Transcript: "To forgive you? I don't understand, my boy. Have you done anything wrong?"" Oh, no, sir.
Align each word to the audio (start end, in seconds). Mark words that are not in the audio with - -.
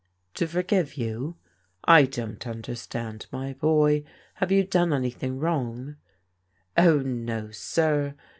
"To 0.41 0.47
forgive 0.47 0.97
you? 0.97 1.35
I 1.83 2.05
don't 2.05 2.47
understand, 2.47 3.27
my 3.31 3.53
boy. 3.53 4.03
Have 4.33 4.51
you 4.51 4.63
done 4.63 4.93
anything 4.93 5.37
wrong?"" 5.37 5.97
Oh, 6.75 6.97
no, 7.01 7.51
sir. 7.51 8.15